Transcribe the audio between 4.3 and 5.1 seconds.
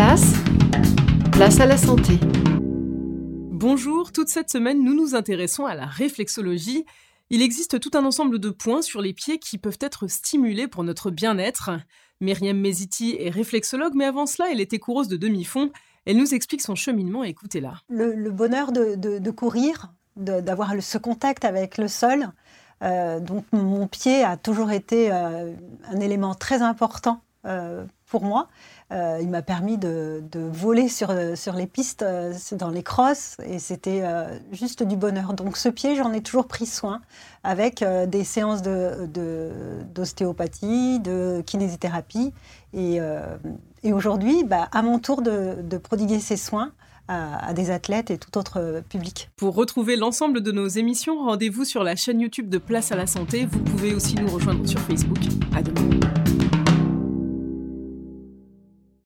semaine, nous